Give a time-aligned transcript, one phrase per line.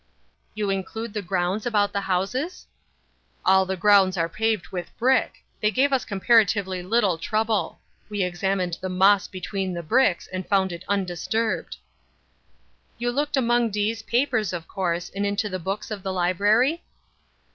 [0.55, 2.65] "You include the grounds about the houses?"
[3.45, 5.45] "All the grounds are paved with brick.
[5.61, 7.77] They gave us comparatively little trouble.
[8.09, 11.77] We examined the moss between the bricks, and found it undisturbed."
[12.97, 16.81] "You looked among D——'s papers, of course, and into the books of the library?"